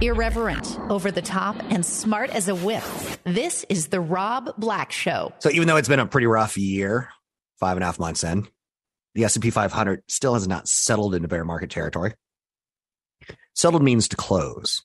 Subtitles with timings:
[0.00, 2.82] Irreverent, over the top, and smart as a whip.
[3.24, 5.32] This is The Rob Black Show.
[5.38, 7.08] So even though it's been a pretty rough year,
[7.60, 8.48] five and a half months in,
[9.14, 12.14] the S&P 500 still has not settled into bear market territory.
[13.54, 14.82] Settled means to close.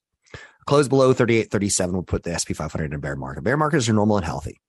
[0.65, 3.43] Close below 38.37 would put the S&P 500 in a bear market.
[3.43, 4.59] Bear markets are normal and healthy.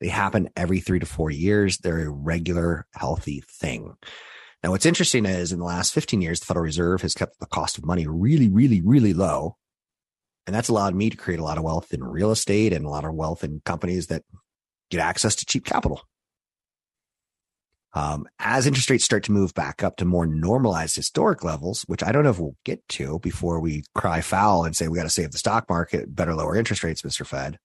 [0.00, 1.78] They happen every three to four years.
[1.78, 3.96] They're a regular, healthy thing.
[4.62, 7.46] Now, what's interesting is in the last 15 years, the Federal Reserve has kept the
[7.46, 9.56] cost of money really, really, really low.
[10.46, 12.88] And that's allowed me to create a lot of wealth in real estate and a
[12.88, 14.22] lot of wealth in companies that
[14.90, 16.02] get access to cheap capital.
[17.92, 22.04] Um, as interest rates start to move back up to more normalized historic levels, which
[22.04, 25.04] I don't know if we'll get to before we cry foul and say we got
[25.04, 27.26] to save the stock market, better lower interest rates, Mr.
[27.26, 27.58] Fed.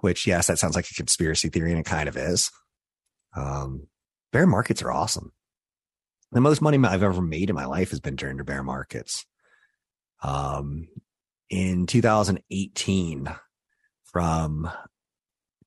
[0.00, 2.50] Which, yes, that sounds like a conspiracy theory, and it kind of is.
[3.36, 3.86] Um,
[4.34, 5.32] bear markets are awesome.
[6.32, 9.24] The most money I've ever made in my life has been during the bear markets.
[10.24, 10.88] Um,
[11.48, 13.32] in 2018,
[14.02, 14.68] from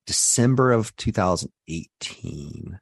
[0.06, 2.78] December of 2018,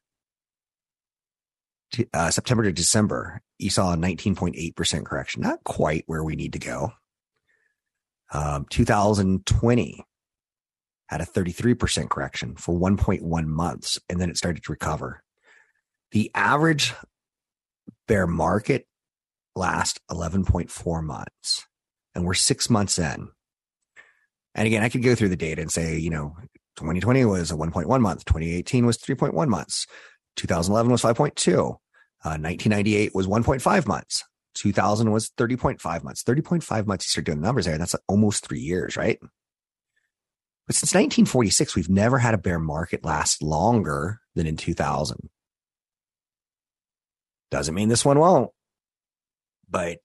[1.93, 5.43] to, uh, September to December, you saw a 19.8% correction.
[5.43, 6.95] Not quite where we need to go.
[8.33, 10.05] Um, 2020
[11.07, 15.23] had a 33% correction for 1.1 months, and then it started to recover
[16.13, 16.95] the average
[18.07, 18.87] bear market
[19.55, 21.67] lasts 11.4 months
[22.15, 23.29] and we're six months in.
[24.55, 26.37] And again, I could go through the data and say, you know,
[26.77, 29.87] 2020 was a 1.1 month, 2018 was 3.1 months,
[30.37, 31.73] 2011 was 5.2, uh,
[32.39, 36.23] 1998 was 1.5 months, 2000 was 30.5 months.
[36.23, 39.19] 30.5 months, you start doing the numbers there, that's almost three years, right?
[40.67, 45.29] But since 1946, we've never had a bear market last longer than in 2000.
[47.51, 48.51] Doesn't mean this one won't.
[49.69, 49.99] But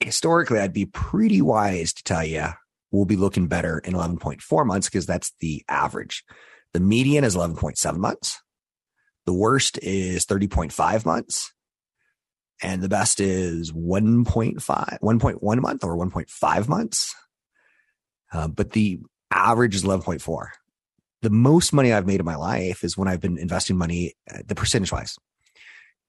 [0.00, 2.46] historically, I'd be pretty wise to tell you
[2.90, 6.24] we'll be looking better in 11.4 months because that's the average.
[6.72, 8.40] The median is 11.7 months.
[9.26, 11.52] The worst is 30.5 months.
[12.62, 17.14] And the best is 1.5, 1.1 month or 1.5 months.
[18.32, 19.00] Uh, but the
[19.30, 20.46] average is 11.4.
[21.22, 24.38] The most money I've made in my life is when I've been investing money, uh,
[24.46, 25.16] the percentage wise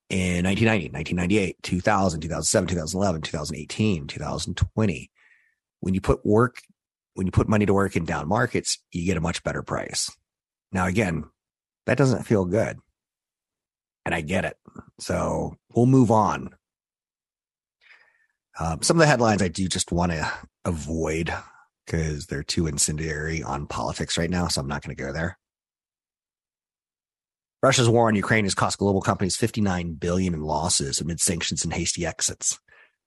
[0.09, 5.11] in 1990, 1998, 2000, 2007, 2011, 2018, 2020.
[5.79, 6.61] When you put work,
[7.15, 10.11] when you put money to work in down markets, you get a much better price.
[10.71, 11.23] Now, again,
[11.85, 12.77] that doesn't feel good.
[14.05, 14.57] And I get it.
[14.99, 16.55] So we'll move on.
[18.59, 20.31] Um, some of the headlines I do just want to
[20.63, 21.33] avoid
[21.85, 24.47] because they're too incendiary on politics right now.
[24.47, 25.37] So I'm not going to go there.
[27.65, 31.73] Russia's war on Ukraine has cost global companies 59 billion in losses amid sanctions and
[31.73, 32.59] hasty exits.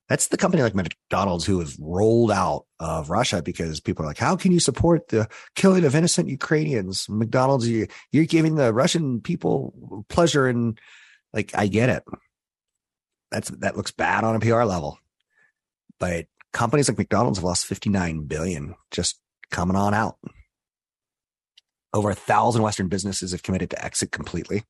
[0.08, 4.18] That's the company like McDonald's who has rolled out of Russia because people are like,
[4.18, 7.08] how can you support the killing of innocent Ukrainians?
[7.08, 10.48] McDonald's, you, you're giving the Russian people pleasure.
[10.48, 10.76] And
[11.32, 12.02] like, I get it.
[13.30, 14.98] That's, that looks bad on a PR level,
[16.00, 19.20] but companies like McDonald's have lost 59 billion just
[19.52, 20.16] coming on out.
[21.92, 24.64] Over a thousand Western businesses have committed to exit completely.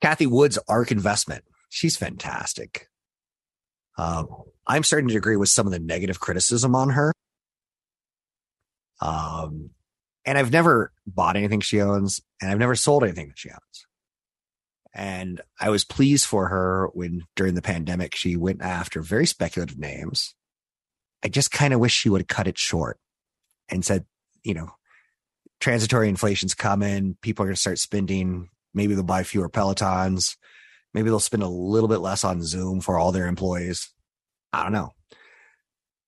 [0.00, 1.44] Cathie Wood's ARK investment.
[1.68, 2.88] She's fantastic.
[3.96, 4.28] Um,
[4.66, 7.12] I'm starting to agree with some of the negative criticism on her.
[9.00, 9.70] Um,
[10.24, 13.86] and I've never bought anything she owns, and I've never sold anything that she owns.
[14.94, 19.78] And I was pleased for her when during the pandemic she went after very speculative
[19.78, 20.34] names.
[21.22, 22.98] I just kind of wish she would have cut it short
[23.68, 24.06] and said,
[24.44, 24.70] you know,
[25.60, 27.16] transitory inflation's coming.
[27.22, 28.48] People are going to start spending.
[28.74, 30.36] Maybe they'll buy fewer Pelotons.
[30.92, 33.92] Maybe they'll spend a little bit less on Zoom for all their employees.
[34.52, 34.90] I don't know.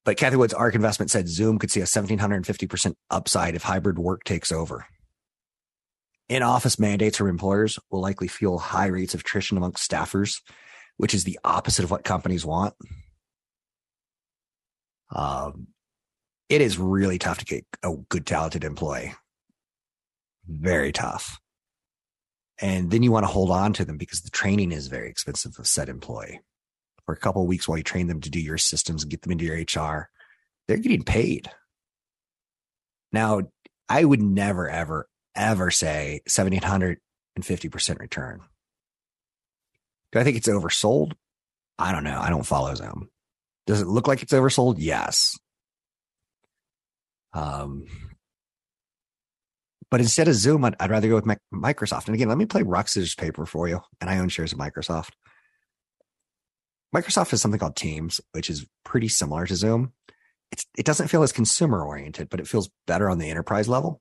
[0.05, 4.23] But Cathie Wood's ARK investment said Zoom could see a 1750% upside if hybrid work
[4.23, 4.87] takes over.
[6.29, 10.41] In office mandates from employers will likely fuel high rates of attrition amongst staffers,
[10.97, 12.75] which is the opposite of what companies want.
[15.11, 15.69] Um,
[16.49, 19.15] it is really tough to get a good, talented employee
[20.47, 21.39] very tough.
[22.59, 25.59] And then you want to hold on to them because the training is very expensive
[25.59, 26.41] of said employee.
[27.05, 29.33] For a couple weeks while you train them to do your systems and get them
[29.33, 30.09] into your HR,
[30.67, 31.51] they're getting paid.
[33.13, 33.43] Now,
[33.89, 36.99] I would never, ever, ever say 1750%
[38.01, 38.41] return.
[40.13, 41.13] Do I think it's oversold?
[41.79, 42.19] I don't know.
[42.21, 43.11] I don't follow Zoom.
[43.67, 44.77] Does it look like it's oversold?
[44.79, 45.39] Yes.
[47.33, 47.85] Um,
[49.91, 52.07] but instead of Zoom, I'd, I'd rather go with Microsoft.
[52.07, 53.81] And again, let me play rock scissors paper for you.
[54.01, 55.11] And I own shares of Microsoft.
[56.95, 59.93] Microsoft has something called Teams, which is pretty similar to Zoom.
[60.53, 64.01] It's, it doesn't feel as consumer oriented, but it feels better on the enterprise level.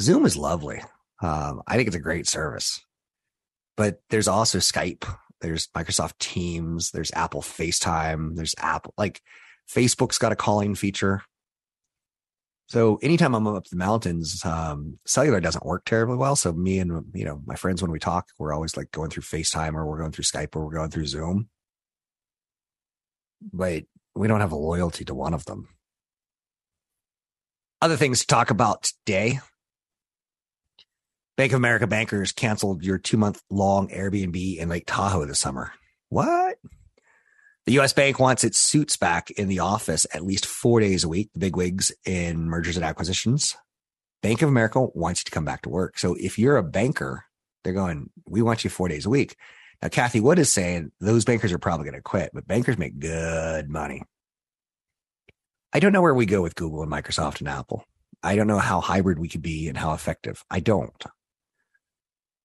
[0.00, 0.82] Zoom is lovely.
[1.20, 2.80] Um, I think it's a great service,
[3.76, 5.04] but there's also Skype.
[5.40, 6.90] There's Microsoft Teams.
[6.90, 8.34] There's Apple FaceTime.
[8.34, 9.20] There's Apple, like
[9.70, 11.22] Facebook's got a calling feature.
[12.72, 16.34] So anytime I'm up the mountains, um, cellular doesn't work terribly well.
[16.36, 19.24] So me and you know my friends, when we talk, we're always like going through
[19.24, 21.50] FaceTime or we're going through Skype or we're going through Zoom.
[23.52, 23.84] But
[24.14, 25.68] we don't have a loyalty to one of them.
[27.82, 29.40] Other things to talk about today.
[31.36, 35.74] Bank of America bankers canceled your two month long Airbnb in Lake Tahoe this summer.
[36.08, 36.56] What?
[37.66, 37.92] The U.S.
[37.92, 41.38] Bank wants its suits back in the office at least four days a week, the
[41.38, 43.56] big wigs in mergers and acquisitions.
[44.20, 45.98] Bank of America wants you to come back to work.
[45.98, 47.24] So if you're a banker,
[47.62, 49.36] they're going, we want you four days a week.
[49.80, 52.98] Now, Cathie Wood is saying those bankers are probably going to quit, but bankers make
[52.98, 54.02] good money.
[55.72, 57.84] I don't know where we go with Google and Microsoft and Apple.
[58.22, 60.44] I don't know how hybrid we could be and how effective.
[60.50, 61.04] I don't.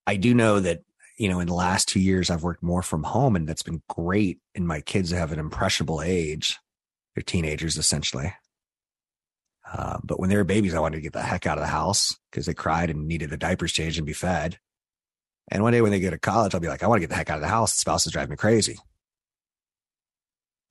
[0.07, 0.81] I do know that
[1.17, 3.81] you know, in the last two years, I've worked more from home and that's been
[3.89, 4.39] great.
[4.55, 6.57] And my kids have an impressionable age.
[7.15, 8.33] They're teenagers essentially.
[9.71, 11.67] Uh, but when they were babies, I wanted to get the heck out of the
[11.67, 14.59] house because they cried and needed the diapers changed and be fed.
[15.49, 17.09] And one day when they go to college, I'll be like, I want to get
[17.09, 17.73] the heck out of the house.
[17.73, 18.77] The spouse is driving me crazy.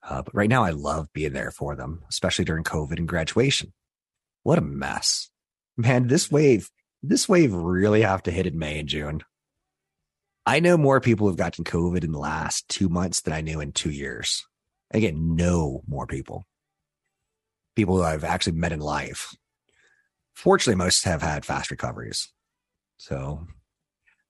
[0.03, 3.73] Uh, but right now, I love being there for them, especially during COVID and graduation.
[4.45, 5.31] What a mess,
[5.77, 6.07] man!
[6.07, 6.71] This wave,
[7.03, 9.23] this wave really have to hit in May and June.
[10.49, 13.59] I know more people have gotten COVID in the last two months than I knew
[13.59, 14.47] in two years.
[14.93, 16.45] Again, know more people,
[17.75, 19.35] people who I've actually met in life.
[20.35, 22.29] Fortunately, most have had fast recoveries.
[22.99, 23.49] So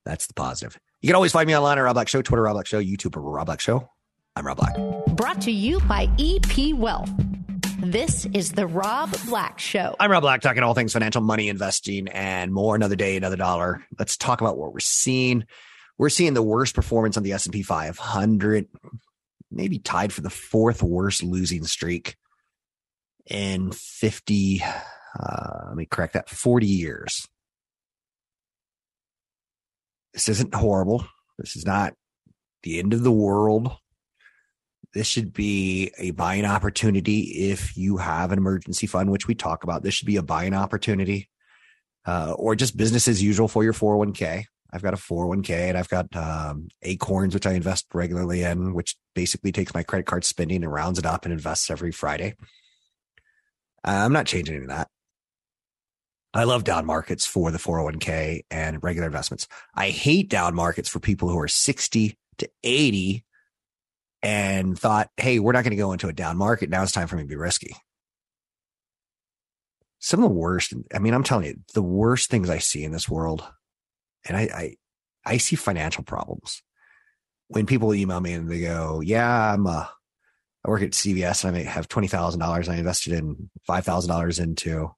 [0.06, 0.80] that's the positive.
[1.02, 3.12] You can always find me online at Rob Black Show, Twitter, Rob Black Show, YouTube,
[3.14, 3.86] Rob Black Show.
[4.34, 4.74] I'm Rob Black.
[5.16, 7.10] Brought to you by EP Wealth.
[7.80, 9.94] This is the Rob Black Show.
[10.00, 12.74] I'm Rob Black, talking all things financial, money, investing, and more.
[12.74, 13.84] Another day, another dollar.
[13.98, 15.44] Let's talk about what we're seeing
[15.98, 18.68] we're seeing the worst performance on the S&P 500,
[19.50, 22.16] maybe tied for the fourth worst losing streak
[23.26, 24.62] in 50,
[25.18, 27.26] uh, let me correct that, 40 years.
[30.12, 31.06] This isn't horrible.
[31.38, 31.94] This is not
[32.62, 33.70] the end of the world.
[34.94, 39.62] This should be a buying opportunity if you have an emergency fund, which we talk
[39.62, 39.82] about.
[39.82, 41.28] This should be a buying opportunity
[42.06, 44.44] uh, or just business as usual for your 401k.
[44.72, 48.96] I've got a 401k and I've got um, Acorns, which I invest regularly in, which
[49.14, 52.34] basically takes my credit card spending and rounds it up and invests every Friday.
[53.84, 54.88] I'm not changing any of that.
[56.34, 59.48] I love down markets for the 401k and regular investments.
[59.74, 63.24] I hate down markets for people who are 60 to 80
[64.22, 66.68] and thought, hey, we're not going to go into a down market.
[66.68, 67.74] Now it's time for me to be risky.
[69.98, 72.92] Some of the worst, I mean, I'm telling you, the worst things I see in
[72.92, 73.44] this world
[74.26, 74.76] and I, I,
[75.24, 76.62] I see financial problems
[77.48, 79.90] when people email me and they go, yeah, I'm a,
[80.64, 82.68] I work at CVS and I have $20,000.
[82.68, 84.90] I invested in $5,000 into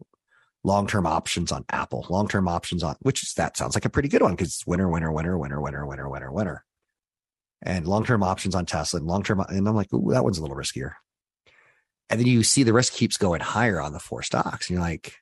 [0.64, 4.22] long-term options on Apple, long-term options on, which is, that sounds like a pretty good
[4.22, 6.64] one because it's winner, winner, winner, winner, winner, winner, winner, winner.
[7.60, 9.40] And long-term options on Tesla and long-term.
[9.40, 10.92] And I'm like, ooh, that one's a little riskier.
[12.08, 14.68] And then you see the risk keeps going higher on the four stocks.
[14.68, 15.16] And you're like,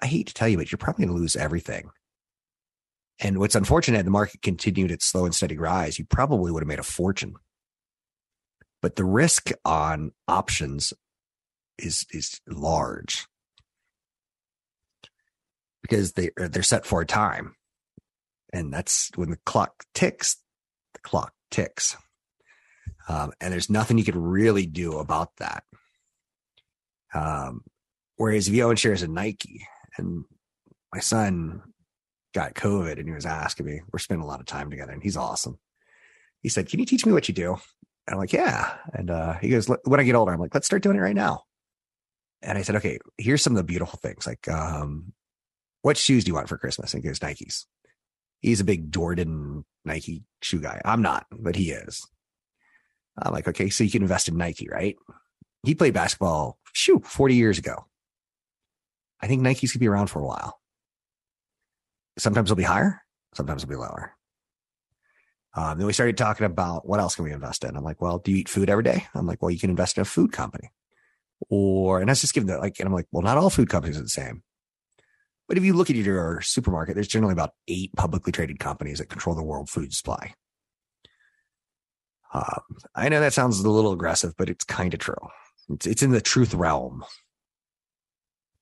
[0.00, 1.90] I hate to tell you, but you're probably going to lose everything.
[3.20, 5.98] And what's unfortunate, the market continued its slow and steady rise.
[5.98, 7.34] You probably would have made a fortune.
[8.82, 10.92] But the risk on options
[11.78, 13.26] is is large
[15.82, 17.54] because they they're set for a time,
[18.52, 20.36] and that's when the clock ticks.
[20.94, 21.96] The clock ticks,
[23.08, 25.64] um, and there's nothing you can really do about that.
[27.14, 27.62] Um,
[28.16, 30.24] whereas if you own shares in Nike, and
[30.92, 31.62] my son
[32.36, 35.02] got COVID and he was asking me, we're spending a lot of time together and
[35.02, 35.58] he's awesome.
[36.42, 37.52] He said, Can you teach me what you do?
[37.54, 38.76] And I'm like, Yeah.
[38.92, 41.16] And uh, he goes, When I get older, I'm like, Let's start doing it right
[41.16, 41.44] now.
[42.42, 44.26] And I said, Okay, here's some of the beautiful things.
[44.26, 45.14] Like, um,
[45.80, 46.92] what shoes do you want for Christmas?
[46.92, 47.64] And he goes, Nikes.
[48.40, 50.82] He's a big Jordan Nike shoe guy.
[50.84, 52.06] I'm not, but he is.
[53.18, 54.94] I'm like, okay, so you can invest in Nike, right?
[55.62, 57.86] He played basketball, shoot, 40 years ago.
[59.22, 60.60] I think Nike's gonna be around for a while.
[62.18, 63.02] Sometimes it'll be higher,
[63.34, 64.12] sometimes it'll be lower.
[65.54, 67.76] Um, then we started talking about what else can we invest in?
[67.76, 69.06] I'm like, well, do you eat food every day?
[69.14, 70.70] I'm like, well, you can invest in a food company.
[71.48, 73.98] Or, and that's just giving that like, and I'm like, well, not all food companies
[73.98, 74.42] are the same.
[75.48, 79.08] But if you look at your supermarket, there's generally about eight publicly traded companies that
[79.08, 80.34] control the world food supply.
[82.34, 82.62] Um,
[82.94, 85.14] I know that sounds a little aggressive, but it's kind of true.
[85.70, 87.04] It's, it's in the truth realm.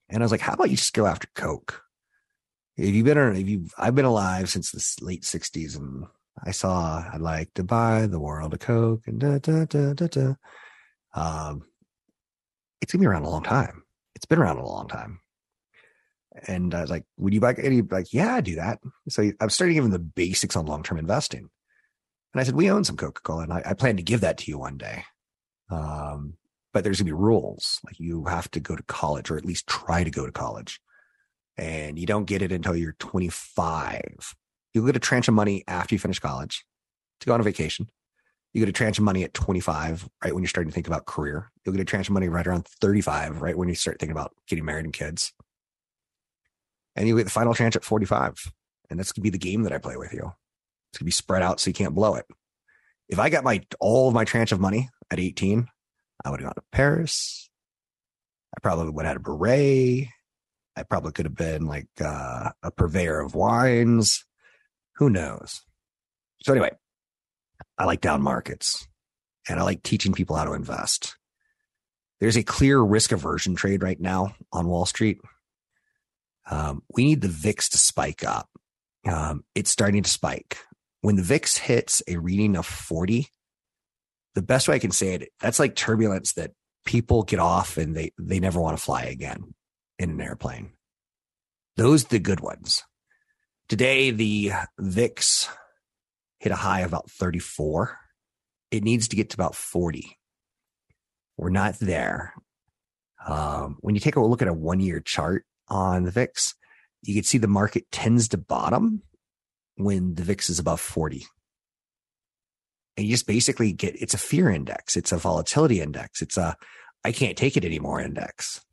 [0.07, 1.84] And I was like, how about you just go after Coke?
[2.77, 6.05] If you've been, if you, I've been alive since the late '60s, and
[6.43, 10.07] I saw I'd like to buy the world of Coke, and da da da da
[10.07, 10.33] da.
[11.13, 11.63] Um,
[12.81, 13.83] it's gonna be around a long time.
[14.15, 15.21] It's been around a long time.
[16.47, 17.81] And I was like, would you buy any?
[17.81, 18.79] Like, yeah, I do that.
[19.07, 21.49] So I'm starting giving the basics on long term investing.
[22.33, 24.37] And I said, we own some Coca Cola, and I, I, plan to give that
[24.39, 25.05] to you one day.
[25.69, 26.33] Um,
[26.73, 27.79] but there's gonna be rules.
[27.85, 30.81] Like you have to go to college, or at least try to go to college,
[31.57, 34.35] and you don't get it until you're 25.
[34.73, 36.65] You get a tranche of money after you finish college
[37.21, 37.89] to go on a vacation.
[38.53, 41.05] You get a tranche of money at 25, right when you're starting to think about
[41.05, 41.51] career.
[41.65, 44.33] You'll get a tranche of money right around 35, right when you start thinking about
[44.47, 45.33] getting married and kids.
[46.95, 48.51] And you get the final tranche at 45.
[48.89, 50.31] And that's gonna be the game that I play with you.
[50.91, 52.25] It's gonna be spread out so you can't blow it.
[53.09, 55.67] If I got my all of my tranche of money at 18,
[56.23, 57.49] I would have gone to Paris.
[58.55, 60.07] I probably would have had a beret.
[60.77, 64.25] I probably could have been like uh, a purveyor of wines.
[64.97, 65.61] Who knows?
[66.41, 66.71] So anyway,
[67.77, 68.87] I like down markets
[69.47, 71.15] and I like teaching people how to invest.
[72.19, 75.19] There's a clear risk aversion trade right now on Wall Street.
[76.49, 78.49] Um, we need the VIX to spike up.
[79.05, 80.57] Um, it's starting to spike.
[81.01, 83.27] When the VIX hits a reading of 40,
[84.33, 86.51] the best way I can say it, that's like turbulence that
[86.85, 89.53] people get off and they, they never want to fly again
[89.99, 90.71] in an airplane.
[91.77, 92.83] Those are the good ones.
[93.67, 95.49] Today, the VIX
[96.39, 97.97] hit a high of about 34.
[98.71, 100.17] It needs to get to about 40.
[101.37, 102.33] We're not there.
[103.25, 106.53] Um, when you take a look at a one year chart on the VIX,
[107.01, 109.01] you can see the market tends to bottom
[109.75, 111.25] when the VIX is above 40.
[112.97, 116.55] And you just basically get it's a fear index, it's a volatility index, it's a
[117.03, 118.63] I can't take it anymore index.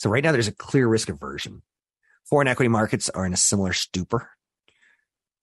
[0.00, 1.60] So right now there's a clear risk aversion.
[2.24, 4.30] Foreign equity markets are in a similar stupor.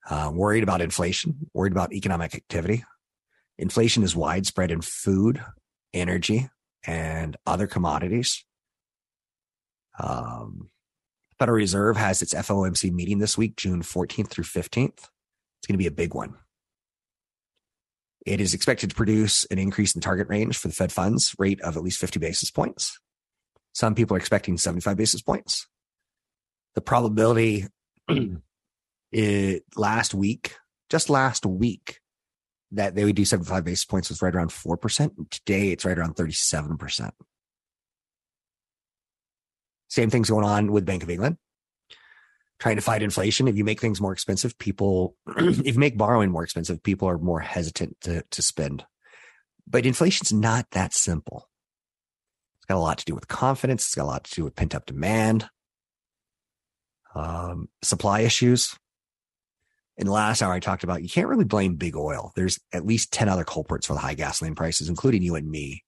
[0.09, 2.83] Uh, worried about inflation, worried about economic activity.
[3.59, 5.43] Inflation is widespread in food,
[5.93, 6.49] energy,
[6.87, 8.43] and other commodities.
[9.99, 10.71] Um,
[11.37, 14.87] Federal Reserve has its FOMC meeting this week, June 14th through 15th.
[14.87, 16.33] It's going to be a big one.
[18.25, 21.35] It is expected to produce an increase in the target range for the Fed funds
[21.37, 22.99] rate of at least 50 basis points.
[23.77, 25.67] Some people are expecting 75 basis points
[26.73, 27.67] the probability
[29.11, 30.55] it, last week,
[30.89, 31.99] just last week,
[32.71, 35.29] that they would do 75 basis points was right around 4%.
[35.29, 37.11] Today, it's right around 37%.
[39.89, 41.37] Same thing's going on with Bank of England.
[42.57, 43.47] Trying to fight inflation.
[43.47, 47.19] If you make things more expensive, people, if you make borrowing more expensive, people are
[47.19, 48.85] more hesitant to, to spend.
[49.67, 51.47] But inflation's not that simple.
[52.69, 53.85] Got a lot to do with confidence.
[53.85, 55.49] It's got a lot to do with pent up demand
[57.17, 58.77] um, supply issues.
[59.97, 62.31] In the last hour, I talked about you can't really blame big oil.
[62.35, 65.83] There's at least 10 other culprits for the high gasoline prices, including you and me.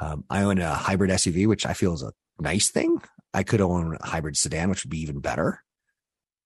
[0.00, 3.02] Um, I own a hybrid SUV, which I feel is a nice thing.
[3.34, 5.64] I could own a hybrid sedan, which would be even better.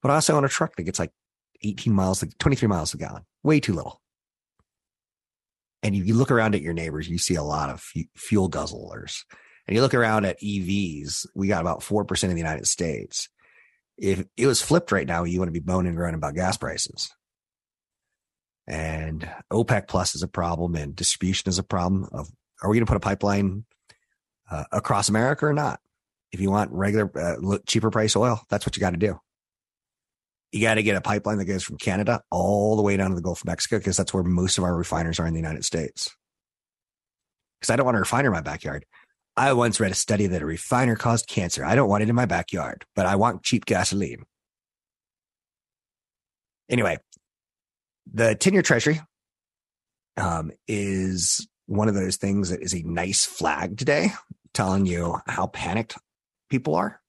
[0.00, 1.12] But I also own a truck that gets like
[1.62, 4.00] 18 miles, 23 miles a gallon, way too little.
[5.82, 7.82] And if you look around at your neighbors, you see a lot of
[8.14, 9.24] fuel guzzlers.
[9.66, 13.28] And you look around at EVs, we got about 4% in the United States
[13.98, 16.56] if it was flipped right now, you want to be moaning and groaning about gas
[16.56, 17.10] prices.
[18.66, 22.28] And OPEC plus is a problem and distribution is a problem of
[22.62, 23.64] are we going to put a pipeline
[24.50, 25.80] uh, across America or not?
[26.30, 29.20] If you want regular, uh, cheaper price oil, that's what you got to do.
[30.52, 33.16] You got to get a pipeline that goes from Canada all the way down to
[33.16, 35.64] the Gulf of Mexico because that's where most of our refiners are in the United
[35.64, 36.14] States.
[37.58, 38.84] Because I don't want a refiner in my backyard.
[39.34, 41.64] I once read a study that a refiner caused cancer.
[41.64, 44.24] I don't want it in my backyard, but I want cheap gasoline.
[46.68, 46.98] Anyway,
[48.12, 49.00] the 10 year treasury
[50.18, 54.12] um, is one of those things that is a nice flag today,
[54.52, 55.96] telling you how panicked
[56.50, 57.01] people are.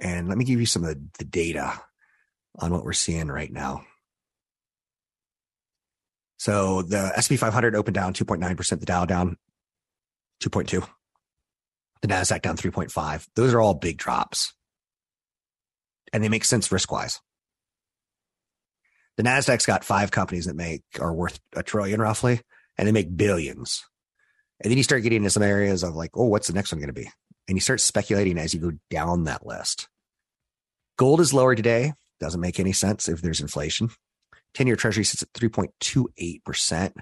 [0.00, 1.80] And let me give you some of the, data
[2.58, 3.84] on what we're seeing right now.
[6.38, 9.36] So the SP 500 opened down 2.9%, the Dow down
[10.42, 10.86] 2.2,
[12.00, 13.26] the NASDAQ down 3.5.
[13.34, 14.54] Those are all big drops.
[16.12, 17.20] And they make sense risk wise.
[19.16, 22.40] The NASDAQ's got five companies that make are worth a trillion roughly,
[22.78, 23.84] and they make billions.
[24.60, 26.80] And then you start getting into some areas of like, oh, what's the next one
[26.80, 27.10] going to be?
[27.48, 29.88] And you start speculating as you go down that list.
[30.96, 31.94] Gold is lower today.
[32.20, 33.90] Doesn't make any sense if there's inflation.
[34.54, 36.92] 10 year treasury sits at 3.28%.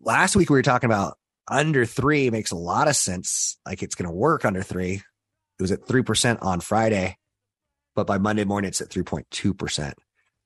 [0.00, 1.16] Last week we were talking about
[1.48, 3.58] under three makes a lot of sense.
[3.64, 5.02] Like it's going to work under three.
[5.58, 7.16] It was at 3% on Friday,
[7.94, 9.94] but by Monday morning it's at 3.2%.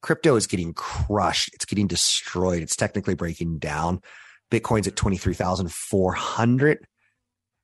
[0.03, 1.50] Crypto is getting crushed.
[1.53, 2.62] It's getting destroyed.
[2.62, 4.00] It's technically breaking down.
[4.50, 6.87] Bitcoin's at 23,400,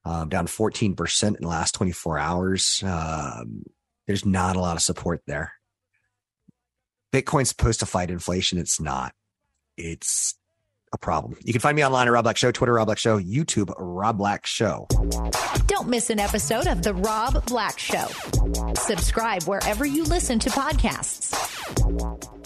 [0.07, 2.83] um, down 14% in the last 24 hours.
[2.85, 3.65] Um,
[4.07, 5.53] there's not a lot of support there.
[7.13, 8.59] Bitcoin's supposed to fight inflation.
[8.59, 9.13] It's not.
[9.77, 10.35] It's
[10.93, 11.37] a problem.
[11.43, 14.19] You can find me online at Rob Black Show, Twitter Rob Black Show, YouTube Rob
[14.19, 14.87] Black Show.
[15.67, 18.07] Don't miss an episode of The Rob Black Show.
[18.75, 21.35] Subscribe wherever you listen to podcasts.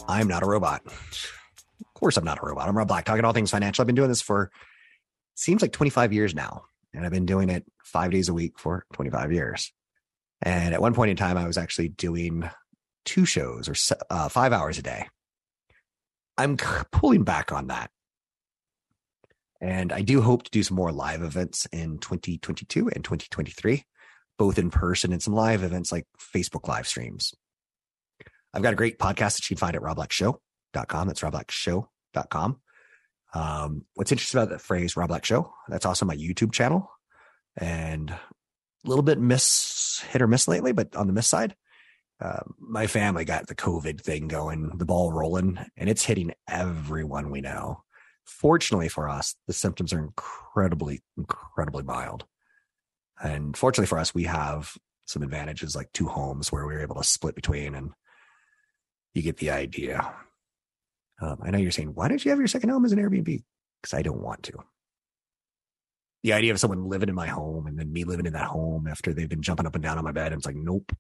[0.08, 0.80] I'm not a robot.
[0.86, 2.68] Of course, I'm not a robot.
[2.68, 3.82] I'm Rob Black, talking all things financial.
[3.82, 4.50] I've been doing this for
[5.34, 6.62] seems like 25 years now,
[6.94, 9.72] and I've been doing it five days a week for 25 years.
[10.42, 12.48] And at one point in time, I was actually doing
[13.04, 13.74] two shows or
[14.10, 15.06] uh, five hours a day.
[16.38, 17.90] I'm pulling back on that.
[19.60, 23.84] And I do hope to do some more live events in 2022 and 2023,
[24.38, 27.34] both in person and some live events like Facebook live streams.
[28.54, 31.06] I've got a great podcast that you can find at robblackshow.com.
[31.06, 32.60] That's robblackshow.com.
[33.32, 35.52] Um, what's interesting about that phrase Rob Black Show?
[35.68, 36.90] That's also my YouTube channel.
[37.56, 38.18] And a
[38.88, 41.54] little bit miss hit or miss lately, but on the miss side,
[42.20, 47.30] uh, my family got the COVID thing going, the ball rolling, and it's hitting everyone
[47.30, 47.82] we know.
[48.24, 52.26] Fortunately for us, the symptoms are incredibly, incredibly mild.
[53.22, 54.76] And fortunately for us, we have
[55.06, 57.92] some advantages like two homes where we are able to split between, and
[59.14, 60.14] you get the idea.
[61.20, 63.42] Um, I know you're saying, why don't you have your second home as an Airbnb?
[63.82, 64.52] Because I don't want to.
[66.22, 68.86] The idea of someone living in my home and then me living in that home
[68.86, 70.92] after they've been jumping up and down on my bed, it's like, nope,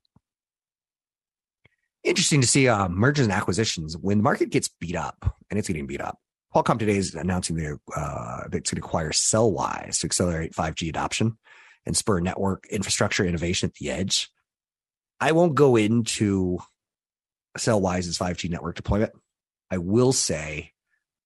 [2.04, 5.68] interesting to see uh, mergers and acquisitions when the market gets beat up, and it's
[5.68, 6.18] getting beat up.
[6.54, 11.38] Qualcomm today is announcing the, uh, it's going to acquire Cellwize to accelerate 5G adoption
[11.86, 14.28] and spur network infrastructure innovation at the edge.
[15.20, 16.58] I won't go into
[17.56, 19.12] Cellwize's 5G network deployment.
[19.70, 20.72] I will say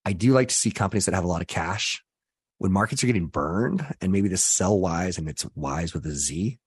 [0.05, 2.03] I do like to see companies that have a lot of cash
[2.59, 6.59] when markets are getting burned and maybe the Cellwize and it's wise with a Z.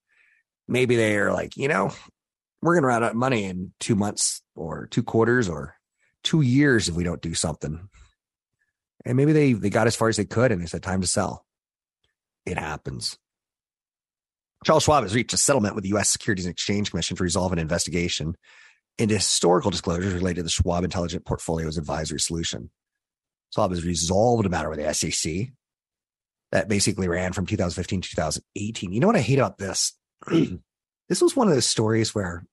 [0.67, 1.91] Maybe they are like, you know,
[2.61, 5.75] we're going to run out of money in two months or two quarters or
[6.23, 7.87] two years if we don't do something.
[9.05, 11.07] And maybe they, they got as far as they could and they said, time to
[11.07, 11.45] sell.
[12.45, 13.17] It happens.
[14.65, 16.09] Charles Schwab has reached a settlement with the U.S.
[16.09, 18.35] Securities and Exchange Commission to resolve an investigation
[18.97, 22.71] into historical disclosures related to the Schwab Intelligent Portfolios Advisory Solution.
[23.53, 25.49] Schwab has resolved a matter with the SEC
[26.51, 28.91] that basically ran from 2015 to 2018.
[28.91, 29.93] You know what I hate about this?
[30.27, 32.45] this was one of those stories where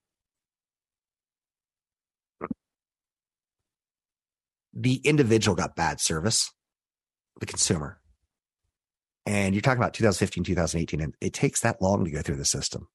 [4.75, 6.53] the individual got bad service,
[7.41, 8.01] the consumer.
[9.27, 12.45] And you're talking about 2015, 2018, and it takes that long to go through the
[12.45, 12.89] system.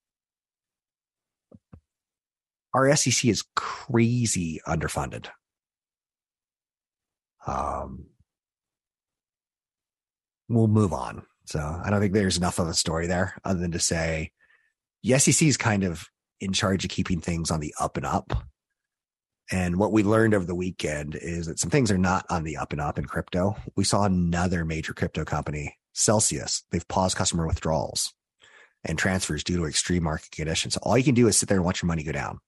[2.74, 5.28] Our SEC is crazy underfunded.
[7.48, 8.06] Um,
[10.48, 11.24] we'll move on.
[11.46, 14.32] So I don't think there's enough of a story there other than to say
[15.04, 16.08] the SEC is kind of
[16.40, 18.46] in charge of keeping things on the up and up.
[19.52, 22.58] And what we learned over the weekend is that some things are not on the
[22.58, 23.56] up and up in crypto.
[23.76, 28.14] We saw another major crypto company, Celsius, they've paused customer withdrawals
[28.86, 30.76] and transfers due to extreme market conditions.
[30.76, 32.40] So all you can do is sit there and watch your money go down.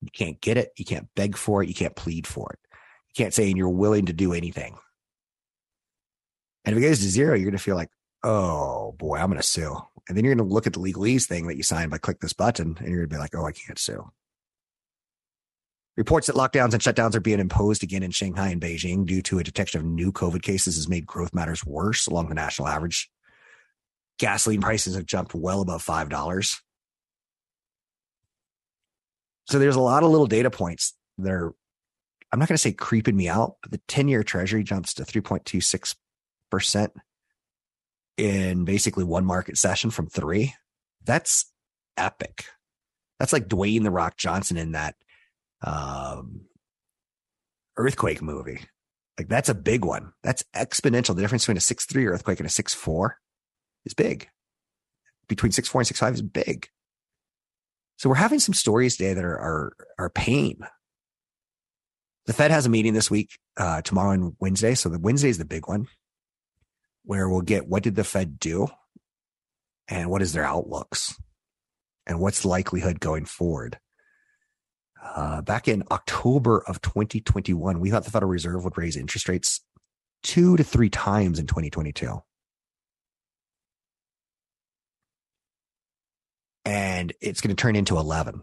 [0.00, 0.72] You can't get it.
[0.76, 1.68] You can't beg for it.
[1.68, 2.58] You can't plead for it.
[3.08, 4.76] You can't say, and you're willing to do anything.
[6.64, 7.90] And if it goes to zero, you're going to feel like,
[8.22, 9.76] oh boy, I'm going to sue.
[10.08, 12.20] And then you're going to look at the legalese thing that you signed by click
[12.20, 14.10] this button and you're going to be like, oh, I can't sue.
[15.96, 19.40] Reports that lockdowns and shutdowns are being imposed again in Shanghai and Beijing due to
[19.40, 23.10] a detection of new COVID cases has made growth matters worse along the national average.
[24.18, 26.60] Gasoline prices have jumped well above $5.
[29.48, 31.54] So there's a lot of little data points that are,
[32.30, 35.04] I'm not going to say creeping me out, but the 10 year treasury jumps to
[35.04, 36.90] 3.26%
[38.18, 40.54] in basically one market session from three.
[41.04, 41.50] That's
[41.96, 42.44] epic.
[43.18, 44.96] That's like Dwayne the Rock Johnson in that
[45.62, 46.42] um,
[47.76, 48.60] earthquake movie.
[49.16, 50.12] Like that's a big one.
[50.22, 51.16] That's exponential.
[51.16, 53.16] The difference between a six three earthquake and a six four
[53.84, 54.28] is big.
[55.26, 56.68] Between six four and six five is big.
[57.98, 60.60] So we're having some stories today that are are, are pain.
[62.26, 64.74] The Fed has a meeting this week, uh, tomorrow and Wednesday.
[64.74, 65.88] So the Wednesday is the big one,
[67.04, 68.68] where we'll get what did the Fed do,
[69.88, 71.20] and what is their outlooks,
[72.06, 73.78] and what's likelihood going forward.
[75.02, 79.60] Uh, back in October of 2021, we thought the Federal Reserve would raise interest rates
[80.22, 82.22] two to three times in 2022.
[86.98, 88.42] And it's going to turn into 11.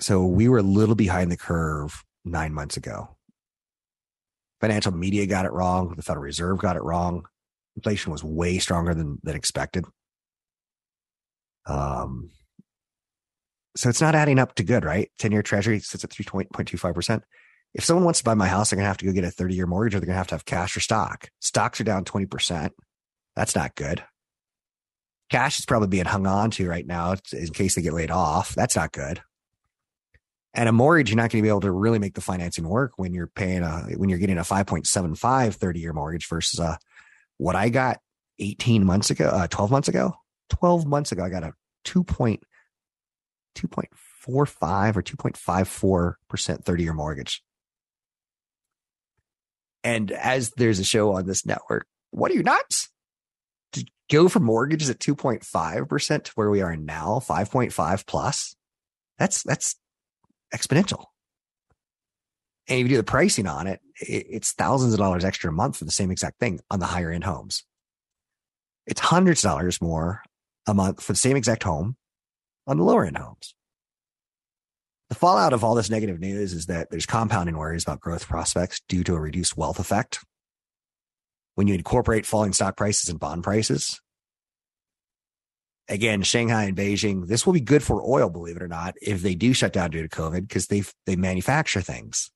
[0.00, 3.16] So we were a little behind the curve nine months ago.
[4.60, 5.94] Financial media got it wrong.
[5.94, 7.26] The Federal Reserve got it wrong.
[7.76, 9.84] Inflation was way stronger than, than expected.
[11.66, 12.30] Um,
[13.76, 15.12] so it's not adding up to good, right?
[15.18, 17.22] 10 year treasury sits at 3.25%.
[17.72, 19.30] If someone wants to buy my house, they're going to have to go get a
[19.30, 21.28] 30 year mortgage or they're going to have to have cash or stock.
[21.38, 22.70] Stocks are down 20%.
[23.36, 24.02] That's not good.
[25.30, 28.54] Cash is probably being hung on to right now in case they get laid off.
[28.54, 29.20] That's not good.
[30.52, 32.92] And a mortgage, you're not going to be able to really make the financing work
[32.96, 36.76] when you're paying a, when you're getting a 5.75 30 year mortgage versus a,
[37.38, 38.00] what I got
[38.40, 40.14] 18 months ago, uh, 12 months ago,
[40.48, 41.52] 12 months ago, I got a
[41.84, 42.04] 2.
[43.56, 47.42] 2.45 or 2.54% 30 year mortgage.
[49.82, 52.89] And as there's a show on this network, what are you nuts?
[53.72, 58.56] To go for mortgages at 2.5% to where we are now, 5.5 plus,
[59.18, 59.76] that's, that's
[60.54, 61.06] exponential.
[62.68, 65.76] And if you do the pricing on it, it's thousands of dollars extra a month
[65.76, 67.64] for the same exact thing on the higher end homes.
[68.86, 70.22] It's hundreds of dollars more
[70.66, 71.96] a month for the same exact home
[72.66, 73.54] on the lower end homes.
[75.08, 78.80] The fallout of all this negative news is that there's compounding worries about growth prospects
[78.88, 80.20] due to a reduced wealth effect.
[81.60, 84.00] When you incorporate falling stock prices and bond prices,
[85.90, 89.20] again, Shanghai and Beijing, this will be good for oil, believe it or not, if
[89.20, 92.30] they do shut down due to COVID because they they manufacture things.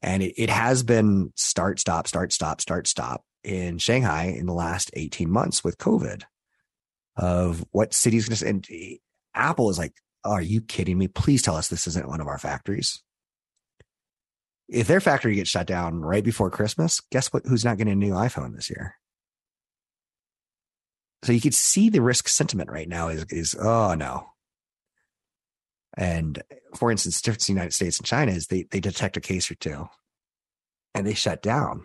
[0.00, 4.54] And it, it has been start, stop, start, stop, start, stop in Shanghai in the
[4.54, 6.22] last 18 months with COVID
[7.16, 8.98] of what cities going to, and
[9.34, 9.92] Apple is like,
[10.24, 11.08] are you kidding me?
[11.08, 13.02] Please tell us this isn't one of our factories.
[14.70, 17.44] If their factory gets shut down right before Christmas, guess what?
[17.44, 18.94] Who's not getting a new iPhone this year?
[21.24, 24.28] So you could see the risk sentiment right now is, is oh no.
[25.96, 26.40] And
[26.76, 29.50] for instance, difference in the United States and China is they, they detect a case
[29.50, 29.88] or two
[30.94, 31.84] and they shut down.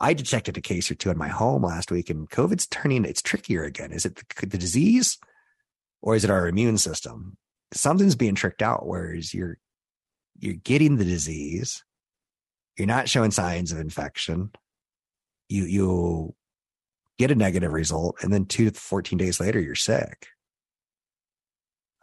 [0.00, 3.20] I detected a case or two in my home last week and COVID's turning, it's
[3.20, 3.90] trickier again.
[3.90, 5.18] Is it the, the disease
[6.00, 7.36] or is it our immune system?
[7.74, 9.58] Something's being tricked out, whereas you're
[10.38, 11.82] you're getting the disease,
[12.78, 14.50] you're not showing signs of infection.
[15.48, 16.34] You you
[17.18, 20.28] get a negative result, and then two to fourteen days later, you're sick.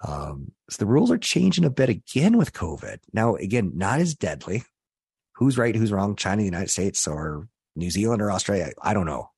[0.06, 2.98] Um, so the rules are changing a bit again with COVID.
[3.14, 4.64] Now, again, not as deadly.
[5.36, 5.76] Who's right?
[5.76, 6.16] Who's wrong?
[6.16, 8.72] China, the United States, or New Zealand or Australia?
[8.82, 9.32] I don't know.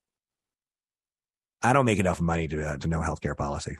[1.62, 3.76] I don't make enough money to uh, to know healthcare policy.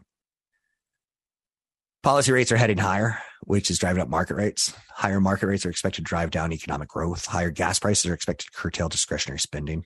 [2.02, 4.74] Policy rates are heading higher, which is driving up market rates.
[4.90, 7.26] Higher market rates are expected to drive down economic growth.
[7.26, 9.84] Higher gas prices are expected to curtail discretionary spending.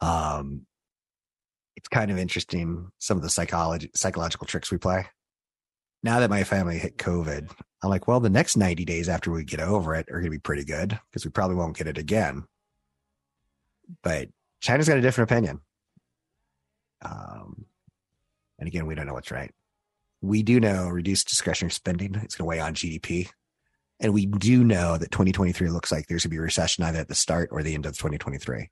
[0.00, 0.66] Um,
[1.76, 5.06] it's kind of interesting some of the psychology psychological tricks we play.
[6.02, 7.50] Now that my family hit COVID,
[7.82, 10.30] I'm like, well, the next 90 days after we get over it are going to
[10.30, 12.44] be pretty good because we probably won't get it again.
[14.02, 14.28] But
[14.60, 15.60] China's got a different opinion.
[17.00, 17.64] Um,
[18.64, 19.52] and again, we don't know what's right.
[20.22, 23.28] We do know reduced discretionary spending is going to weigh on GDP.
[24.00, 27.00] And we do know that 2023 looks like there's going to be a recession either
[27.00, 28.70] at the start or the end of 2023.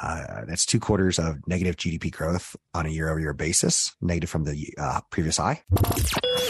[0.00, 4.30] Uh, that's two quarters of negative GDP growth on a year over year basis, negative
[4.30, 5.60] from the uh, previous high.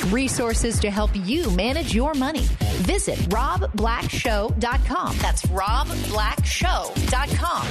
[0.09, 2.42] Resources to help you manage your money.
[2.83, 5.16] Visit robblackshow.com.
[5.16, 7.66] That's robblackshow.com.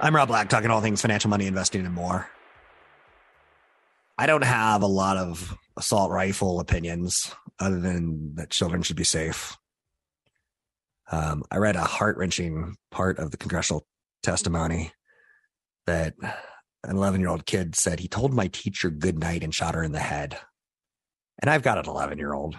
[0.00, 2.28] I'm Rob Black, talking all things financial, money, investing, and more.
[4.16, 9.04] I don't have a lot of assault rifle opinions other than that children should be
[9.04, 9.56] safe.
[11.10, 13.86] Um, I read a heart wrenching part of the congressional
[14.22, 14.92] testimony
[15.86, 16.14] that
[16.84, 19.82] an 11 year old kid said he told my teacher good night and shot her
[19.82, 20.38] in the head.
[21.40, 22.56] And I've got an 11 year old.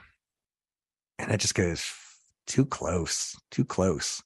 [1.17, 1.89] And it just goes
[2.45, 4.21] too close, too close.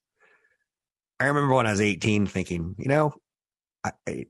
[1.20, 3.14] I remember when I was 18 thinking, you know,
[3.84, 4.26] I, I,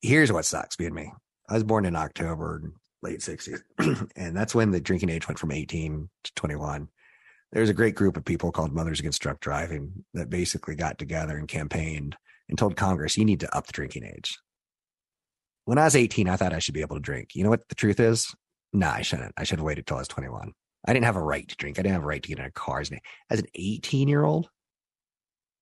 [0.00, 1.12] here's what sucks being me.
[1.52, 2.62] I was born in October.
[3.02, 3.60] late 60s.
[4.16, 6.88] and that's when the drinking age went from 18 to 21.
[7.52, 11.36] There's a great group of people called Mothers Against Drunk Driving that basically got together
[11.36, 12.16] and campaigned
[12.48, 14.38] and told Congress, you need to up the drinking age.
[15.66, 17.34] When I was 18, I thought I should be able to drink.
[17.34, 18.34] You know what the truth is?
[18.72, 19.34] No, nah, I shouldn't.
[19.36, 20.52] I should have waited till I was 21.
[20.86, 21.78] I didn't have a right to drink.
[21.78, 24.48] I didn't have a right to get in a car as an 18 year old.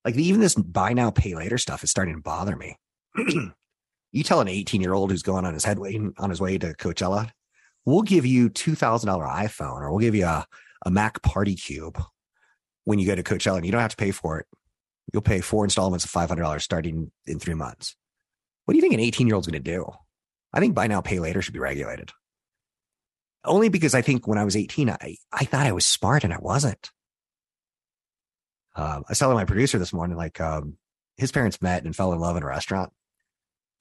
[0.05, 2.77] Like even this buy now, pay later stuff is starting to bother me.
[4.13, 6.75] you tell an 18 year old who's going on his headway on his way to
[6.75, 7.31] Coachella,
[7.85, 10.47] we'll give you $2,000 iPhone or we'll give you a,
[10.85, 12.03] a Mac Party Cube
[12.85, 14.47] when you go to Coachella and you don't have to pay for it.
[15.13, 17.97] You'll pay four installments of $500 starting in three months.
[18.65, 19.91] What do you think an 18 year old's going to do?
[20.53, 22.11] I think buy now, pay later should be regulated.
[23.45, 26.33] Only because I think when I was 18, I, I thought I was smart and
[26.33, 26.91] I wasn't.
[28.77, 30.77] Um, I was telling my producer this morning, like, um,
[31.17, 32.93] his parents met and fell in love in a restaurant.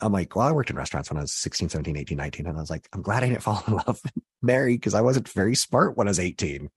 [0.01, 2.47] I'm like, well, I worked in restaurants when I was 16, 17, 18, 19.
[2.47, 5.01] And I was like, I'm glad I didn't fall in love and marry because I
[5.01, 6.69] wasn't very smart when I was 18.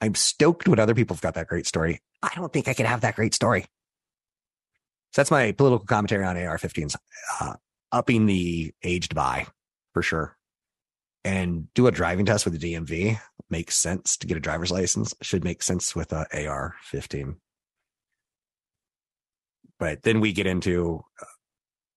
[0.00, 2.00] I'm stoked when other people have got that great story.
[2.22, 3.62] I don't think I can have that great story.
[5.12, 6.96] So that's my political commentary on AR 15s,
[7.40, 7.54] uh,
[7.92, 9.46] upping the age to buy
[9.92, 10.36] for sure.
[11.24, 15.14] And do a driving test with the DMV makes sense to get a driver's license,
[15.22, 17.36] should make sense with a AR 15.
[19.78, 21.26] But then we get into uh,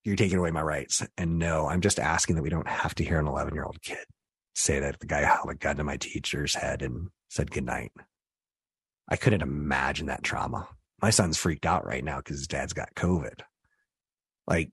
[0.05, 1.05] you're taking away my rights.
[1.17, 3.81] And no, I'm just asking that we don't have to hear an 11 year old
[3.81, 4.05] kid
[4.53, 7.91] say that the guy held a gun to my teacher's head and said goodnight.
[9.09, 10.69] I couldn't imagine that trauma.
[11.01, 13.41] My son's freaked out right now because his dad's got COVID.
[14.47, 14.71] Like,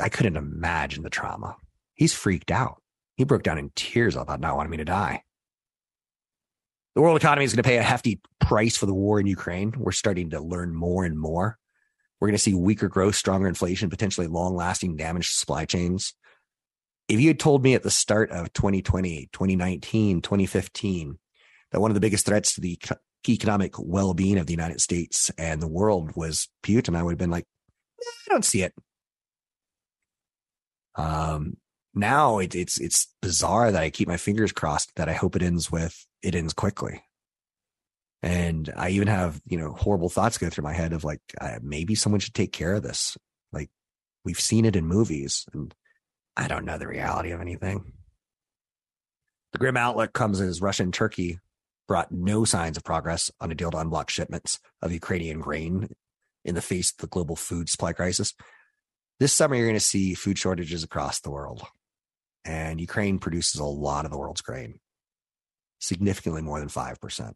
[0.00, 1.56] I couldn't imagine the trauma.
[1.94, 2.80] He's freaked out.
[3.16, 5.22] He broke down in tears about not wanting me to die.
[6.94, 9.74] The world economy is going to pay a hefty price for the war in Ukraine.
[9.76, 11.58] We're starting to learn more and more.
[12.20, 16.14] We're going to see weaker growth, stronger inflation, potentially long lasting damage to supply chains.
[17.08, 21.18] If you had told me at the start of 2020, 2019, 2015,
[21.70, 22.78] that one of the biggest threats to the
[23.28, 27.18] economic well being of the United States and the world was Putin, I would have
[27.18, 27.46] been like,
[28.00, 28.74] I don't see it.
[30.96, 31.56] Um,
[31.94, 35.42] now it, it's it's bizarre that I keep my fingers crossed that I hope it
[35.42, 37.02] ends with it ends quickly.
[38.22, 41.58] And I even have, you know, horrible thoughts go through my head of like, uh,
[41.62, 43.16] maybe someone should take care of this.
[43.52, 43.70] Like
[44.24, 45.74] we've seen it in movies and
[46.36, 47.92] I don't know the reality of anything.
[49.52, 51.38] The grim outlook comes as Russia and Turkey
[51.86, 55.88] brought no signs of progress on a deal to unblock shipments of Ukrainian grain
[56.44, 58.34] in the face of the global food supply crisis.
[59.18, 61.62] This summer, you're going to see food shortages across the world.
[62.44, 64.78] And Ukraine produces a lot of the world's grain,
[65.80, 67.32] significantly more than 5%.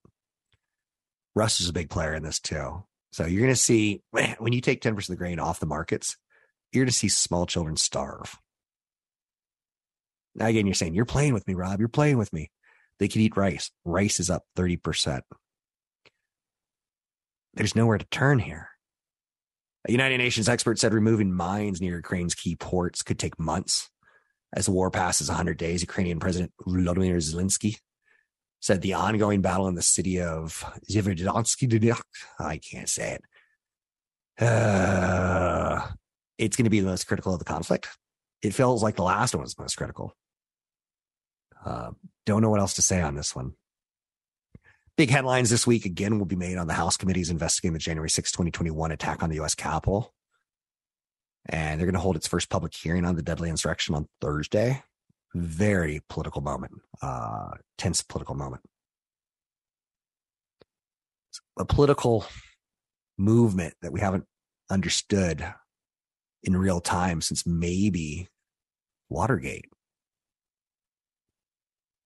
[1.35, 2.85] Russ is a big player in this too.
[3.13, 4.03] So you're going to see
[4.39, 6.17] when you take 10% of the grain off the markets,
[6.73, 8.37] you're going to see small children starve.
[10.35, 11.79] Now, again, you're saying, you're playing with me, Rob.
[11.79, 12.51] You're playing with me.
[12.99, 13.71] They could eat rice.
[13.85, 15.21] Rice is up 30%.
[17.55, 18.69] There's nowhere to turn here.
[19.87, 23.91] A United Nations expert said removing mines near Ukraine's key ports could take months.
[24.55, 27.79] As the war passes 100 days, Ukrainian President Volodymyr Zelensky
[28.63, 32.01] said the ongoing battle in the city of Zhiverdonsky,
[32.39, 34.43] I can't say it.
[34.43, 35.89] Uh,
[36.39, 37.89] it's going to be the most critical of the conflict.
[38.41, 40.17] It feels like the last one was most critical.
[41.65, 41.91] Uh,
[42.25, 43.55] don't know what else to say on this one.
[44.97, 48.11] Big headlines this week again will be made on the House committees investigating the January
[48.11, 49.57] 6, 2021 attack on the U.S.
[49.57, 50.15] Capitol.
[51.47, 54.83] And they're going to hold its first public hearing on the deadly insurrection on Thursday
[55.35, 58.63] very political moment, uh, tense political moment.
[61.59, 62.27] A political
[63.19, 64.25] movement that we haven't
[64.71, 65.55] understood
[66.43, 68.29] in real time since maybe
[69.09, 69.67] Watergate.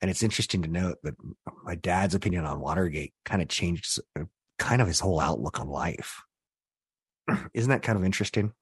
[0.02, 1.14] And it's interesting to note that
[1.64, 3.98] my dad's opinion on Watergate kind of changed
[4.58, 6.22] kind of his whole outlook on life.
[7.54, 8.52] Isn't that kind of interesting?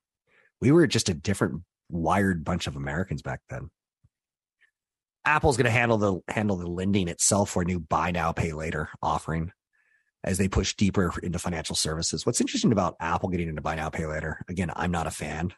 [0.61, 3.71] We were just a different wired bunch of Americans back then.
[5.27, 8.53] Apple's going to handle the handle the lending itself for a new buy now pay
[8.53, 9.53] later offering
[10.23, 12.25] as they push deeper into financial services.
[12.27, 14.41] What's interesting about Apple getting into buy now pay later?
[14.49, 15.53] Again, I'm not a fan.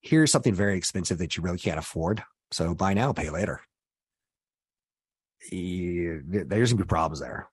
[0.00, 2.22] Here's something very expensive that you really can't afford.
[2.52, 3.60] So buy now, pay later.
[5.50, 7.48] There's gonna be problems there.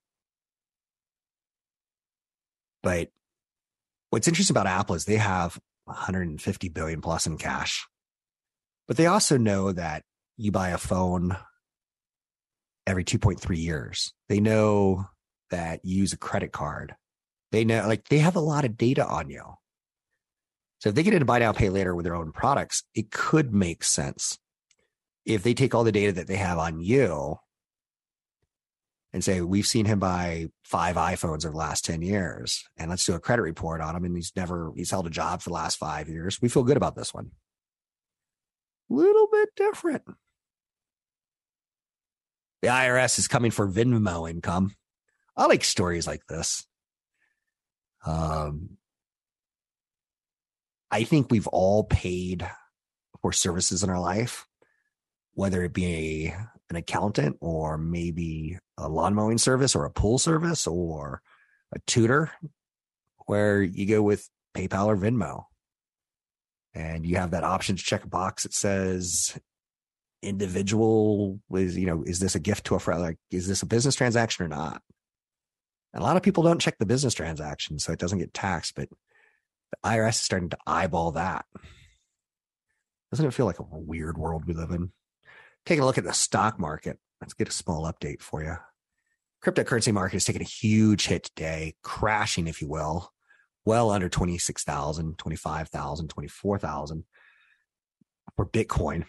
[2.84, 3.10] But
[4.12, 7.88] what's interesting about Apple is they have 150 billion plus in cash.
[8.88, 10.04] But they also know that
[10.38, 11.38] you buy a phone
[12.86, 14.14] every 2.3 years.
[14.30, 15.08] They know
[15.50, 16.96] that you use a credit card.
[17.52, 19.44] They know, like, they have a lot of data on you.
[20.80, 23.54] So if they get into buy now, pay later with their own products, it could
[23.54, 24.38] make sense
[25.26, 27.38] if they take all the data that they have on you
[29.14, 33.06] and say, we've seen him buy five iPhones over the last 10 years, and let's
[33.06, 34.04] do a credit report on him.
[34.04, 36.42] And he's never, he's held a job for the last five years.
[36.42, 37.32] We feel good about this one.
[38.90, 40.04] Little bit different.
[42.66, 44.74] The IRS is coming for Venmo income.
[45.38, 46.66] I like stories like this.
[48.04, 48.80] Um,
[50.90, 52.50] I think we've all paid
[53.22, 54.48] for services in our life,
[55.36, 56.38] whether it be a,
[56.72, 61.22] an accountant or maybe a lawn mowing service or a pool service or
[61.72, 62.32] a tutor,
[63.28, 65.44] where you go with PayPal or Venmo.
[66.74, 69.38] And you have that option to check a box that says
[70.26, 73.02] individual is, you know, is this a gift to a friend?
[73.02, 74.82] Like, is this a business transaction or not?
[75.94, 78.76] And a lot of people don't check the business transaction, so it doesn't get taxed,
[78.76, 78.90] but
[79.72, 81.46] the IRS is starting to eyeball that.
[83.12, 84.92] Doesn't it feel like a weird world we live in?
[85.66, 87.00] Taking a look at the stock market.
[87.22, 88.58] Let's get a small update for you.
[89.44, 93.14] Cryptocurrency market is taking a huge hit today, crashing, if you will,
[93.64, 97.04] well under 26,000, 25,000, 24,000
[98.36, 99.06] for Bitcoin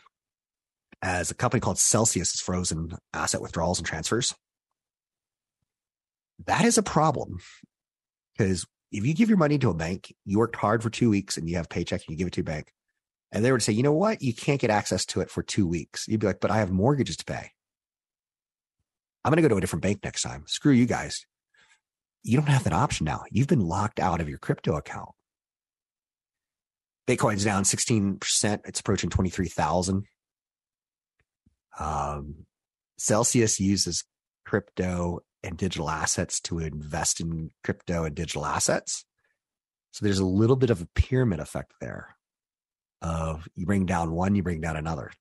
[1.07, 4.35] as a company called Celsius has frozen asset withdrawals and transfers.
[6.47, 7.39] That is a problem
[8.37, 11.37] because if you give your money to a bank, you worked hard for two weeks
[11.37, 12.73] and you have paycheck and you give it to your bank,
[13.31, 15.67] and they to say, you know what, you can't get access to it for two
[15.67, 16.09] weeks.
[16.09, 17.53] You'd be like, but I have mortgages to pay.
[19.25, 20.43] I'm going to go to a different bank next time.
[20.49, 21.25] Screw you guys.
[22.25, 23.23] You don't have that option now.
[23.31, 25.11] You've been locked out of your crypto account.
[27.07, 28.61] Bitcoin's down 16%.
[28.65, 30.05] It's approaching 23,000.
[31.79, 32.47] Um,
[32.99, 34.05] Celsius uses
[34.45, 39.05] crypto and digital assets to invest in crypto and digital assets.
[39.93, 42.17] So there's a little bit of a pyramid effect there
[43.03, 45.13] of you bring down one, you bring down another.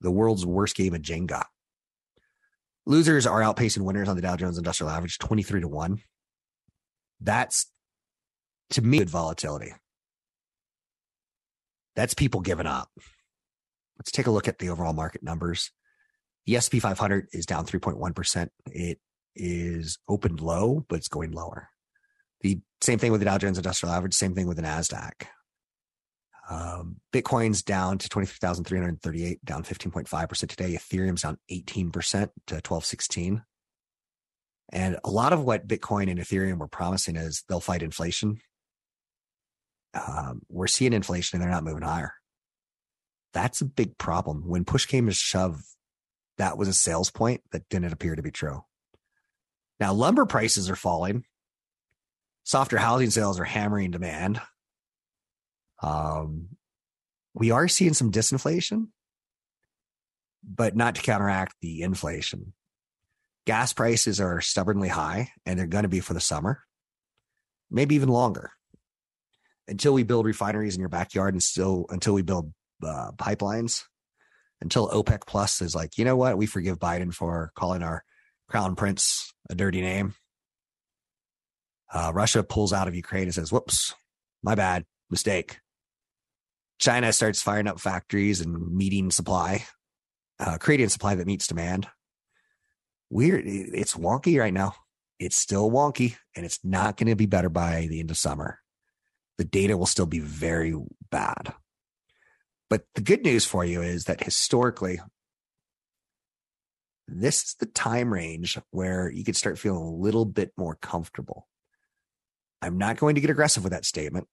[0.00, 1.44] The world's worst game of Jenga.
[2.86, 5.98] Losers are outpacing winners on the Dow Jones Industrial Average 23 to 1.
[7.20, 7.66] That's
[8.70, 9.72] to me good volatility.
[11.96, 12.90] That's people giving up.
[13.98, 15.70] Let's take a look at the overall market numbers.
[16.46, 18.48] The SP 500 is down 3.1%.
[18.66, 18.98] It
[19.34, 21.68] is opened low, but it's going lower.
[22.42, 25.26] The same thing with the Dow Jones Industrial Average, same thing with the NASDAQ.
[26.50, 30.74] Um, Bitcoin's down to 23,338, down 15.5% today.
[30.74, 33.42] Ethereum's down 18% to 1216.
[34.72, 38.38] And a lot of what Bitcoin and Ethereum were promising is they'll fight inflation.
[39.94, 42.14] Um, we're seeing inflation and they're not moving higher.
[43.34, 44.48] That's a big problem.
[44.48, 45.60] When push came to shove,
[46.38, 48.64] that was a sales point that didn't appear to be true.
[49.80, 51.24] Now, lumber prices are falling.
[52.44, 54.40] Softer housing sales are hammering demand.
[55.82, 56.48] Um,
[57.34, 58.88] we are seeing some disinflation,
[60.42, 62.52] but not to counteract the inflation.
[63.46, 66.62] Gas prices are stubbornly high, and they're going to be for the summer,
[67.70, 68.52] maybe even longer.
[69.66, 73.82] Until we build refineries in your backyard, and still until we build uh, pipelines,
[74.60, 76.38] until OPEC Plus is like, you know what?
[76.38, 78.02] We forgive Biden for calling our
[78.48, 80.14] crown prince a dirty name.
[81.92, 83.94] Uh, Russia pulls out of Ukraine and says, whoops,
[84.42, 85.58] my bad, mistake.
[86.78, 89.64] China starts firing up factories and meeting supply,
[90.40, 91.86] uh, creating supply that meets demand.
[93.10, 93.44] Weird.
[93.46, 94.74] It's wonky right now.
[95.20, 98.58] It's still wonky and it's not going to be better by the end of summer.
[99.38, 100.74] The data will still be very
[101.10, 101.54] bad.
[102.70, 105.00] But the good news for you is that historically,
[107.06, 111.46] this is the time range where you could start feeling a little bit more comfortable.
[112.62, 114.26] I'm not going to get aggressive with that statement,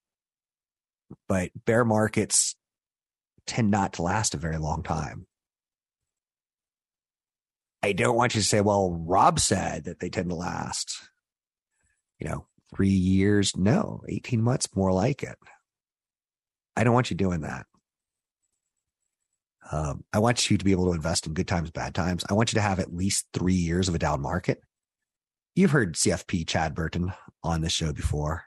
[1.27, 2.55] but bear markets
[3.45, 5.27] tend not to last a very long time.
[7.83, 11.01] I don't want you to say, well, Rob said that they tend to last,
[12.19, 13.57] you know, three years.
[13.57, 15.37] No, 18 months, more like it.
[16.75, 17.65] I don't want you doing that.
[19.69, 22.23] Um, I want you to be able to invest in good times, bad times.
[22.29, 24.61] I want you to have at least three years of a down market.
[25.55, 28.45] You've heard CFP Chad Burton on this show before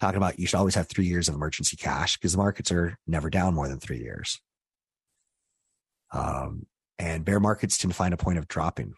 [0.00, 2.96] talking about you should always have three years of emergency cash because the markets are
[3.06, 4.40] never down more than three years.
[6.12, 6.66] Um,
[6.98, 8.94] and bear markets tend to find a point of dropping.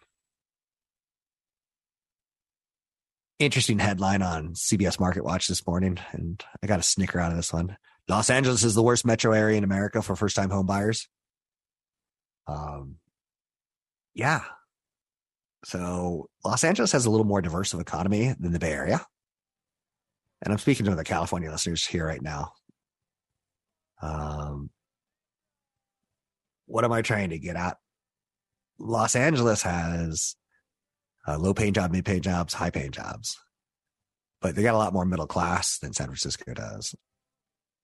[3.38, 7.36] Interesting headline on CBS Market Watch this morning, and I got a snicker out of
[7.36, 7.76] this one.
[8.06, 11.08] Los Angeles is the worst metro area in America for first time home buyers.
[12.50, 12.96] Um,
[14.14, 14.42] yeah.
[15.64, 19.04] So Los Angeles has a little more diverse of economy than the Bay Area.
[20.42, 22.52] And I'm speaking to the California listeners here right now.
[24.02, 24.70] Um,
[26.66, 27.76] what am I trying to get at?
[28.78, 30.36] Los Angeles has
[31.28, 33.38] uh, low paying job, mid paying jobs, high paying jobs,
[34.40, 36.94] but they got a lot more middle class than San Francisco does.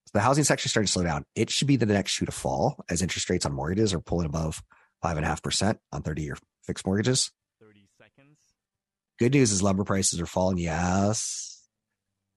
[0.07, 1.25] So the housing sector starting to slow down.
[1.35, 4.27] It should be the next shoe to fall as interest rates on mortgages are pulling
[4.27, 4.63] above
[5.03, 7.33] five and a half percent on 30 year fixed mortgages.
[7.61, 8.39] 30 seconds.
[9.19, 10.59] Good news is lumber prices are falling.
[10.59, 11.67] Yes.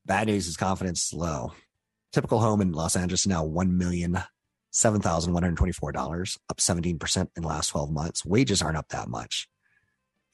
[0.06, 1.54] Bad news is confidence is low.
[2.12, 4.20] Typical home in Los Angeles now one million
[4.72, 8.26] seven thousand one hundred twenty-four dollars, up seventeen percent in the last twelve months.
[8.26, 9.48] Wages aren't up that much.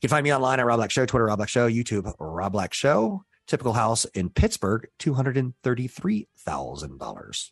[0.02, 2.54] You can find me online at Rob Black Show, Twitter Rob Black Show, YouTube Rob
[2.54, 3.24] Black Show.
[3.48, 7.52] Typical house in Pittsburgh, $233,000.